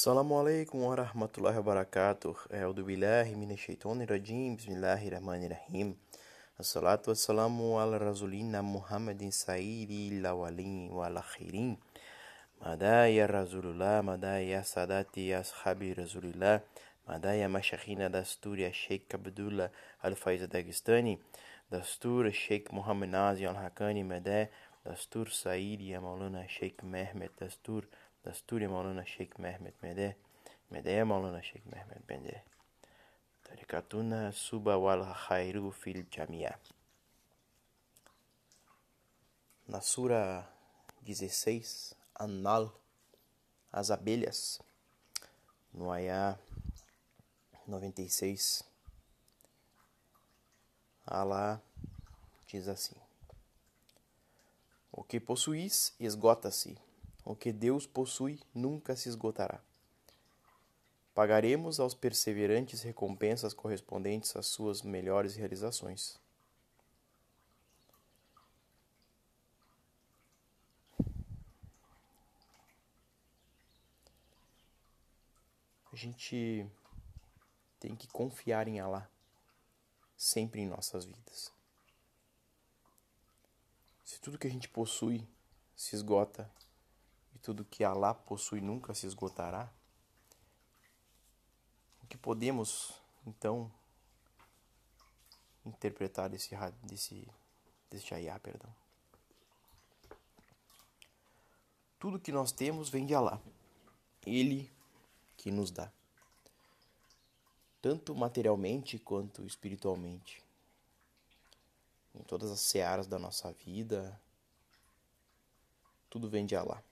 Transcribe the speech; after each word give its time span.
السلام 0.00 0.32
عليكم 0.32 0.78
ورحمة 0.82 1.28
الله 1.38 1.58
وبركاته 1.58 2.34
أعوذ 2.54 2.80
بالله 2.88 3.36
من 3.36 3.50
الشيطان 3.52 4.00
الرجيم 4.02 4.56
بسم 4.56 4.72
الله 4.72 5.08
الرحمن 5.08 5.44
الرحيم 5.44 5.88
الصلاة 6.60 7.02
والسلام 7.08 7.56
على 7.80 7.96
رسولنا 8.08 8.60
محمد 8.62 9.28
سعيد 9.28 9.90
الأولين 10.12 10.88
والأخيرين 10.96 11.76
مدى 12.64 12.98
يا 13.20 13.26
رسول 13.26 13.66
الله 13.76 14.00
مدى 14.00 14.36
يا 14.52 14.62
سادتي 14.64 15.28
يا 15.28 15.42
صحابي 15.42 15.92
رسول 15.92 16.24
الله 16.32 16.60
مدى 17.08 17.32
يا 17.44 17.48
مشاخين 17.48 18.10
دستور 18.10 18.58
يا 18.58 18.72
شيخ 18.72 19.02
عبد 19.14 19.40
الله 19.40 19.68
الفايز 20.04 20.42
دستور 21.72 22.26
الشيخ 22.26 22.62
محمد 22.72 23.08
نازي 23.08 23.50
الحقاني 23.50 24.02
مدى 24.02 24.46
دستور 24.86 25.28
سعيد 25.28 25.80
يا 25.80 25.98
مولانا 25.98 26.44
الشيخ 26.44 26.72
محمد 26.82 27.30
دستور 27.42 27.84
Maulana 28.24 29.06
Sheikh 29.06 29.38
Mehmet 29.38 29.74
Mede, 29.82 30.16
Medea 30.70 31.04
Maulana 31.04 31.42
Sheikh 31.42 31.64
Mehmet 31.66 32.02
Mede. 32.08 32.42
Tarikatuna 33.44 34.32
Suba 34.32 34.78
wal 34.78 35.04
Khairu 35.14 35.72
fil 35.72 36.04
Jamia. 36.10 36.54
Na 39.68 39.80
Sura 39.80 40.46
16, 41.06 41.94
Anal, 42.18 42.72
as 43.72 43.90
abelhas, 43.90 44.60
no 45.72 45.90
Ayá 45.90 46.38
96, 47.66 48.64
Alá 51.06 51.60
diz 52.46 52.68
assim: 52.68 52.94
O 54.92 55.02
que 55.02 55.18
possuís 55.18 55.92
esgota-se, 55.98 56.76
o 57.30 57.36
que 57.36 57.52
Deus 57.52 57.86
possui 57.86 58.40
nunca 58.52 58.96
se 58.96 59.08
esgotará. 59.08 59.62
Pagaremos 61.14 61.78
aos 61.78 61.94
perseverantes 61.94 62.82
recompensas 62.82 63.54
correspondentes 63.54 64.34
às 64.34 64.46
suas 64.46 64.82
melhores 64.82 65.36
realizações. 65.36 66.18
A 75.92 75.96
gente 75.96 76.66
tem 77.78 77.94
que 77.94 78.08
confiar 78.08 78.66
em 78.66 78.80
Allah 78.80 79.08
sempre 80.16 80.60
em 80.60 80.66
nossas 80.66 81.04
vidas. 81.04 81.52
Se 84.04 84.20
tudo 84.20 84.38
que 84.38 84.46
a 84.46 84.50
gente 84.50 84.68
possui 84.68 85.24
se 85.76 85.94
esgota 85.94 86.50
tudo 87.42 87.64
que 87.64 87.82
Allah 87.84 88.14
possui 88.14 88.60
nunca 88.60 88.94
se 88.94 89.06
esgotará, 89.06 89.70
o 92.02 92.06
que 92.06 92.16
podemos 92.16 92.92
então 93.26 93.70
interpretar 95.64 96.28
desse 96.28 96.54
desse 96.82 97.28
desse 97.90 98.14
ayah, 98.14 98.38
perdão? 98.38 98.72
Tudo 101.98 102.20
que 102.20 102.32
nós 102.32 102.52
temos 102.52 102.88
vem 102.88 103.04
de 103.04 103.14
Allah. 103.14 103.40
Ele 104.24 104.70
que 105.36 105.50
nos 105.50 105.70
dá, 105.70 105.90
tanto 107.80 108.14
materialmente 108.14 108.98
quanto 108.98 109.44
espiritualmente, 109.46 110.42
em 112.14 112.22
todas 112.22 112.50
as 112.50 112.60
searas 112.60 113.06
da 113.06 113.18
nossa 113.18 113.52
vida, 113.52 114.20
tudo 116.10 116.28
vem 116.28 116.44
de 116.44 116.54
Allah. 116.54 116.82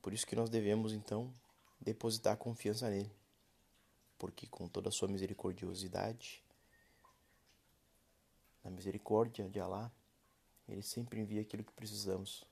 Por 0.00 0.12
isso 0.12 0.26
que 0.26 0.36
nós 0.36 0.48
devemos 0.48 0.92
então 0.92 1.32
depositar 1.80 2.36
confiança 2.36 2.88
nele, 2.88 3.12
porque 4.18 4.46
com 4.46 4.68
toda 4.68 4.88
a 4.88 4.92
sua 4.92 5.08
misericordiosidade, 5.08 6.42
na 8.62 8.70
misericórdia 8.70 9.48
de 9.48 9.60
Allah, 9.60 9.92
ele 10.68 10.82
sempre 10.82 11.20
envia 11.20 11.40
aquilo 11.40 11.64
que 11.64 11.72
precisamos, 11.72 12.44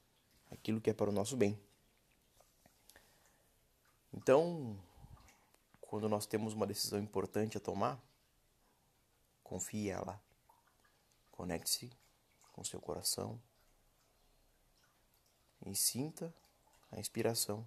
aquilo 0.50 0.80
que 0.80 0.90
é 0.90 0.94
para 0.94 1.10
o 1.10 1.12
nosso 1.12 1.36
bem. 1.36 1.58
Então, 4.12 4.78
quando 5.80 6.08
nós 6.08 6.26
temos 6.26 6.54
uma 6.54 6.66
decisão 6.66 6.98
importante 6.98 7.56
a 7.58 7.60
tomar, 7.60 8.00
confie 9.42 9.90
ela. 9.90 10.20
Conecte-se 11.30 11.92
com 12.52 12.64
seu 12.64 12.80
coração 12.80 13.40
e 15.66 15.74
sinta 15.74 16.34
a 16.90 16.98
inspiração. 16.98 17.66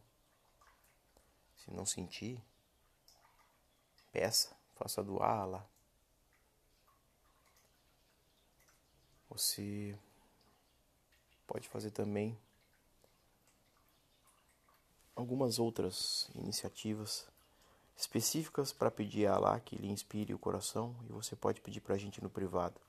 Se 1.58 1.72
não 1.72 1.86
sentir, 1.86 2.42
peça, 4.12 4.56
faça 4.76 5.04
doar 5.04 5.48
lá. 5.48 5.66
Você 9.30 9.98
pode 11.46 11.68
fazer 11.68 11.92
também 11.92 12.40
algumas 15.16 15.60
outras 15.60 16.30
iniciativas 16.34 17.28
específicas 17.96 18.72
para 18.72 18.90
pedir 18.90 19.28
a 19.28 19.36
Allah 19.36 19.60
que 19.60 19.76
lhe 19.76 19.90
inspire 19.90 20.34
o 20.34 20.40
coração 20.40 20.96
e 21.04 21.12
você 21.12 21.36
pode 21.36 21.60
pedir 21.60 21.82
para 21.82 21.96
a 21.96 21.98
gente 21.98 22.24
no 22.24 22.30
privado 22.30 22.80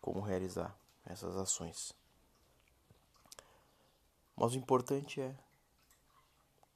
como 0.00 0.20
realizar 0.20 0.78
essas 1.04 1.36
ações. 1.36 1.92
Mas 4.36 4.52
o 4.52 4.58
importante 4.58 5.20
é 5.20 5.34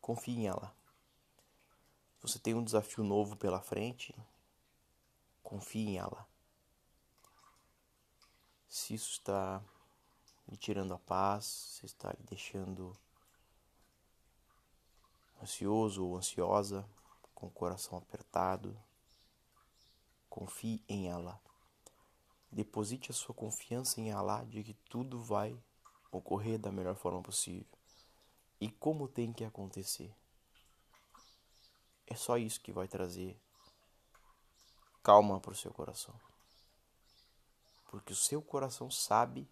confie 0.00 0.32
em 0.32 0.48
Allah. 0.48 0.74
Você 2.22 2.38
tem 2.38 2.54
um 2.54 2.64
desafio 2.64 3.04
novo 3.04 3.36
pela 3.36 3.60
frente, 3.60 4.14
confie 5.42 5.86
em 5.86 5.98
Allah. 5.98 6.26
Se 8.68 8.94
isso 8.94 9.10
está 9.12 9.62
lhe 10.48 10.56
tirando 10.56 10.94
a 10.94 10.98
paz, 10.98 11.44
se 11.44 11.86
está 11.86 12.10
lhe 12.12 12.22
deixando 12.24 12.96
ansioso 15.42 16.04
ou 16.04 16.16
ansiosa, 16.16 16.88
com 17.34 17.46
o 17.46 17.50
coração 17.50 17.96
apertado, 17.96 18.76
confie 20.28 20.82
em 20.88 21.10
Allah. 21.10 21.40
Deposite 22.52 23.10
a 23.10 23.14
sua 23.14 23.34
confiança 23.34 24.00
em 24.00 24.12
Allah 24.12 24.44
de 24.44 24.62
que 24.62 24.74
tudo 24.74 25.22
vai 25.22 25.56
ocorrer 26.10 26.58
da 26.58 26.72
melhor 26.72 26.96
forma 26.96 27.22
possível. 27.22 27.66
E 28.60 28.70
como 28.70 29.08
tem 29.08 29.32
que 29.32 29.44
acontecer. 29.44 30.12
É 32.06 32.14
só 32.14 32.36
isso 32.36 32.60
que 32.60 32.72
vai 32.72 32.88
trazer 32.88 33.36
calma 35.02 35.40
para 35.40 35.52
o 35.52 35.56
seu 35.56 35.72
coração. 35.72 36.14
Porque 37.90 38.12
o 38.12 38.16
seu 38.16 38.42
coração 38.42 38.90
sabe 38.90 39.48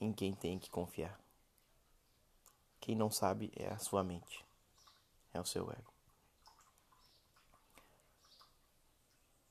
em 0.00 0.12
quem 0.12 0.34
tem 0.34 0.58
que 0.58 0.70
confiar. 0.70 1.20
Quem 2.80 2.94
não 2.94 3.10
sabe 3.10 3.52
é 3.56 3.68
a 3.68 3.78
sua 3.78 4.02
mente 4.02 4.44
é 5.32 5.40
o 5.40 5.44
seu 5.44 5.70
ego. 5.70 5.92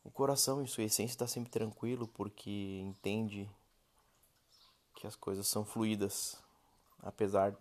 O 0.03 0.11
coração, 0.11 0.61
em 0.61 0.67
sua 0.67 0.83
essência, 0.83 1.13
está 1.13 1.27
sempre 1.27 1.51
tranquilo 1.51 2.07
porque 2.07 2.79
entende 2.83 3.49
que 4.99 5.07
as 5.07 5.15
coisas 5.15 5.47
são 5.47 5.63
fluídas, 5.63 6.43
apesar 7.01 7.55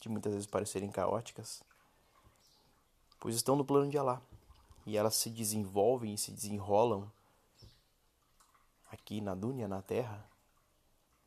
de 0.00 0.08
muitas 0.08 0.32
vezes 0.32 0.48
parecerem 0.48 0.90
caóticas, 0.90 1.62
pois 3.20 3.36
estão 3.36 3.54
no 3.54 3.64
plano 3.64 3.88
de 3.88 3.96
Alá 3.96 4.20
e 4.84 4.96
elas 4.96 5.14
se 5.14 5.30
desenvolvem 5.30 6.14
e 6.14 6.18
se 6.18 6.32
desenrolam 6.32 7.10
aqui 8.90 9.20
na 9.20 9.34
Dúnia, 9.34 9.68
na 9.68 9.80
Terra, 9.80 10.28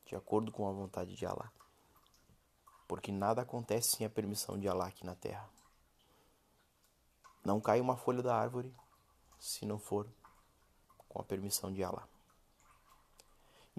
de 0.05 0.13
acordo 0.13 0.51
com 0.51 0.67
a 0.67 0.73
vontade 0.73 1.16
de 1.16 1.25
Alá. 1.25 1.50
Porque 2.85 3.09
nada 3.09 3.41
acontece 3.41 3.95
sem 3.95 4.06
a 4.06 4.09
permissão 4.09 4.59
de 4.59 4.68
Alá 4.68 4.88
aqui 4.88 5.06
na 5.06 5.15
Terra. 5.15 5.50
Não 7.45 7.62
cai 7.62 7.80
uma 7.80 7.95
folha 7.95 8.21
da 8.21 8.35
árvore 8.35 8.75
se 9.39 9.65
não 9.65 9.80
for 9.80 10.06
com 11.07 11.21
a 11.21 11.24
permissão 11.24 11.71
de 11.71 11.81
Allah. 11.81 12.06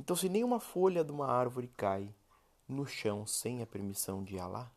Então, 0.01 0.17
se 0.17 0.31
nenhuma 0.31 0.59
folha 0.59 1.05
de 1.05 1.13
uma 1.13 1.27
árvore 1.27 1.69
cai 1.69 2.11
no 2.67 2.87
chão 2.87 3.27
sem 3.27 3.61
a 3.61 3.67
permissão 3.67 4.25
de 4.25 4.39
Allah, 4.39 4.73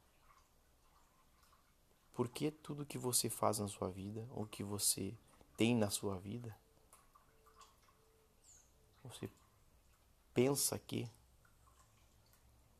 por 2.14 2.28
que 2.28 2.52
tudo 2.52 2.86
que 2.86 2.98
você 2.98 3.30
faz 3.30 3.58
na 3.58 3.70
sua 3.70 3.90
vida, 3.90 4.28
ou 4.31 4.46
que 4.46 4.66
você 4.66 5.18
tem 5.56 5.78
na 5.78 5.90
sua 5.90 6.20
vida, 6.20 6.54
você 9.02 9.30
pensa 10.34 10.78
que 10.78 11.10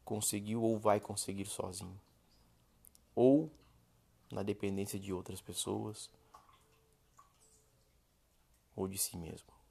conseguiu 0.04 0.62
ou 0.64 0.78
vai 0.78 1.00
conseguir 1.00 1.46
sozinho? 1.46 1.98
Ou 3.16 3.50
na 4.30 4.44
dependência 4.44 5.00
de 5.00 5.14
outras 5.14 5.40
pessoas 5.40 6.12
ou 8.76 8.86
de 8.86 8.98
si 8.98 9.16
mesmo. 9.16 9.63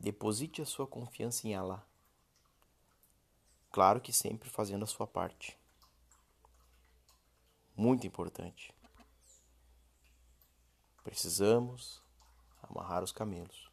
Deposite 0.00 0.62
a 0.62 0.66
sua 0.66 0.86
confiança 0.86 1.46
em 1.46 1.54
Allah. 1.54 1.86
Claro 3.70 4.00
que 4.00 4.12
sempre 4.14 4.48
fazendo 4.48 4.82
a 4.82 4.86
sua 4.86 5.06
parte. 5.06 5.60
muito 7.76 8.06
importante. 8.06 8.74
Precisamos 11.02 12.02
amarrar 12.62 13.02
os 13.02 13.10
camelos, 13.10 13.70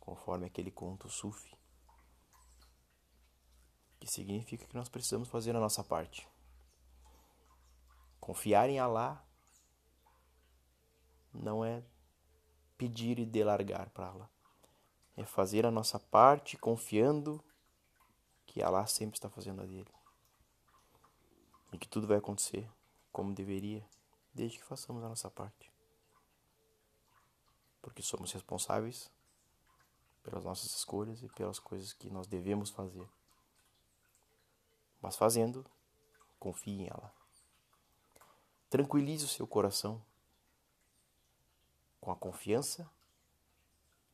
conforme 0.00 0.46
aquele 0.46 0.70
conto 0.70 1.08
sufi, 1.08 1.56
que 4.00 4.08
significa 4.08 4.66
que 4.66 4.74
nós 4.74 4.88
precisamos 4.88 5.28
fazer 5.28 5.54
a 5.54 5.60
nossa 5.60 5.84
parte. 5.84 6.28
Confiar 8.18 8.68
em 8.68 8.80
Alá 8.80 9.24
não 11.32 11.64
é 11.64 11.84
pedir 12.76 13.20
e 13.20 13.24
delargar 13.24 13.88
para 13.90 14.08
Allah. 14.08 14.30
É 15.16 15.24
fazer 15.24 15.66
a 15.66 15.70
nossa 15.70 15.98
parte 15.98 16.56
confiando 16.56 17.42
que 18.46 18.62
Allah 18.62 18.86
sempre 18.86 19.16
está 19.16 19.28
fazendo 19.28 19.62
a 19.62 19.66
dele. 19.66 19.92
E 21.72 21.78
que 21.78 21.88
tudo 21.88 22.06
vai 22.06 22.18
acontecer 22.18 22.68
como 23.10 23.34
deveria, 23.34 23.86
desde 24.32 24.58
que 24.58 24.64
façamos 24.64 25.02
a 25.04 25.08
nossa 25.08 25.30
parte. 25.30 25.70
Porque 27.80 28.02
somos 28.02 28.32
responsáveis 28.32 29.10
pelas 30.22 30.44
nossas 30.44 30.70
escolhas 30.74 31.22
e 31.22 31.28
pelas 31.28 31.58
coisas 31.58 31.92
que 31.92 32.08
nós 32.10 32.26
devemos 32.26 32.70
fazer. 32.70 33.08
Mas 35.00 35.16
fazendo, 35.16 35.64
confie 36.38 36.82
em 36.82 36.88
ela. 36.88 37.12
Tranquilize 38.70 39.24
o 39.24 39.28
seu 39.28 39.46
coração 39.46 40.02
com 42.00 42.10
a 42.10 42.16
confiança 42.16 42.88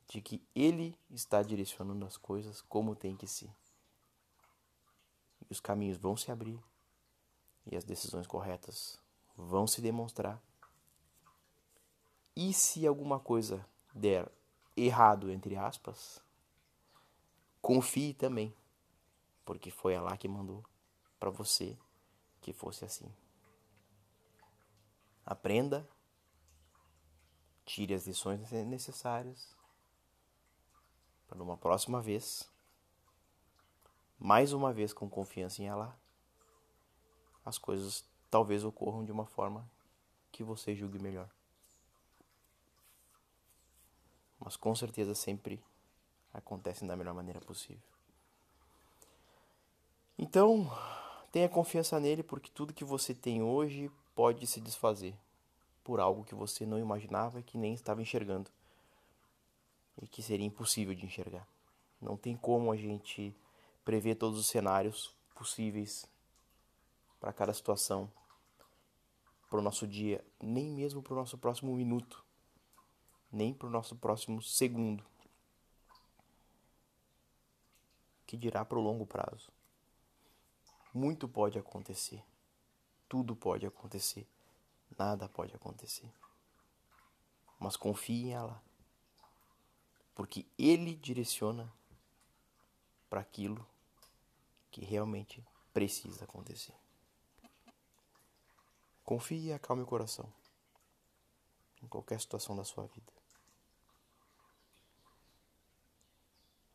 de 0.09 0.21
que 0.23 0.43
Ele 0.55 0.99
está 1.11 1.43
direcionando 1.43 2.05
as 2.05 2.17
coisas 2.17 2.63
como 2.63 2.97
tem 2.97 3.15
que 3.17 3.27
ser. 3.27 3.51
E 5.41 5.53
os 5.53 5.61
caminhos 5.61 5.99
vão 5.99 6.17
se 6.17 6.33
abrir 6.33 6.59
e 7.67 7.77
as 7.77 7.85
decisões 7.85 8.27
corretas 8.27 8.99
vão 9.37 9.67
se 9.67 9.81
demonstrar. 9.81 10.43
E 12.35 12.53
se 12.53 12.87
alguma 12.87 13.21
coisa 13.21 13.65
der 13.95 14.31
errado, 14.77 15.31
entre 15.31 15.57
aspas, 15.57 16.23
confie 17.61 18.15
também, 18.15 18.55
porque 19.45 19.71
foi 19.71 19.95
ela 19.95 20.17
que 20.17 20.29
mandou 20.29 20.65
para 21.21 21.31
você 21.31 21.77
que 22.41 22.53
fosse 22.53 22.85
assim. 22.85 23.13
Aprenda 25.27 25.87
Tire 27.69 27.93
as 27.93 28.07
lições 28.07 28.51
necessárias 28.51 29.55
para 31.29 31.39
numa 31.39 31.57
próxima 31.57 32.01
vez, 32.01 32.49
mais 34.19 34.53
uma 34.53 34.73
vez 34.73 34.93
com 34.93 35.09
confiança 35.09 35.63
em 35.63 35.69
Allah, 35.69 35.95
as 37.45 37.59
coisas 37.59 38.05
talvez 38.31 38.65
ocorram 38.65 39.05
de 39.05 39.13
uma 39.13 39.27
forma 39.27 39.69
que 40.33 40.43
você 40.43 40.75
julgue 40.75 40.99
melhor. 40.99 41.29
Mas 44.41 44.57
com 44.57 44.75
certeza 44.75 45.15
sempre 45.15 45.63
acontecem 46.33 46.89
da 46.89 46.97
melhor 46.97 47.15
maneira 47.15 47.41
possível. 47.41 47.83
Então, 50.19 50.71
tenha 51.31 51.49
confiança 51.49 51.99
nele, 52.01 52.23
porque 52.23 52.51
tudo 52.51 52.75
que 52.75 52.85
você 52.85 53.15
tem 53.15 53.43
hoje 53.43 53.91
pode 54.15 54.47
se 54.47 54.61
desfazer 54.61 55.15
por 55.85 56.01
algo 56.01 56.25
que 56.25 56.35
você 56.35 56.67
não 56.67 56.79
imaginava 56.79 57.41
e 57.41 57.43
que 57.43 57.57
nem 57.57 57.73
estava 57.73 58.03
enxergando. 58.03 58.51
E 60.01 60.07
que 60.07 60.23
seria 60.23 60.47
impossível 60.47 60.95
de 60.95 61.05
enxergar. 61.05 61.47
Não 62.01 62.17
tem 62.17 62.37
como 62.37 62.71
a 62.71 62.77
gente 62.77 63.37
prever 63.85 64.15
todos 64.15 64.39
os 64.39 64.47
cenários 64.47 65.15
possíveis 65.35 66.09
para 67.19 67.33
cada 67.33 67.53
situação, 67.53 68.11
para 69.51 69.59
o 69.59 69.63
nosso 69.63 69.87
dia, 69.87 70.25
nem 70.41 70.71
mesmo 70.71 71.03
para 71.03 71.15
o 71.15 71.17
nosso 71.17 71.37
próximo 71.37 71.75
minuto, 71.75 72.25
nem 73.33 73.53
para 73.53 73.67
o 73.67 73.71
nosso 73.71 73.97
próximo 73.97 74.41
segundo. 74.43 75.05
Que 78.27 78.37
dirá 78.37 78.65
para 78.65 78.79
o 78.79 78.83
longo 78.83 79.07
prazo. 79.07 79.51
Muito 80.93 81.27
pode 81.27 81.59
acontecer. 81.59 82.23
Tudo 83.09 83.35
pode 83.35 83.67
acontecer 83.67 84.27
nada 84.97 85.29
pode 85.29 85.55
acontecer. 85.55 86.11
Mas 87.59 87.77
confie 87.77 88.29
em 88.29 88.35
Allah, 88.35 88.63
porque 90.19 90.45
Ele 90.59 90.97
direciona 90.97 91.73
para 93.09 93.21
aquilo 93.21 93.65
que 94.69 94.85
realmente 94.85 95.47
precisa 95.73 96.25
acontecer. 96.25 96.75
Confie 99.05 99.47
e 99.47 99.53
acalme 99.53 99.85
o 99.85 99.87
coração 99.87 100.29
em 101.81 101.87
qualquer 101.87 102.21
situação 102.21 102.57
da 102.57 102.65
sua 102.65 102.89
vida. 102.89 103.13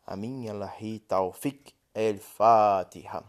Amin 0.07 0.47
Allahi 0.47 0.99
Tawfiq 0.99 1.75
El 1.93 2.19
Fatiha. 2.19 3.25